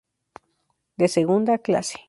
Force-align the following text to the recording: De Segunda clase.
De 0.99 1.07
Segunda 1.15 1.59
clase. 1.59 1.97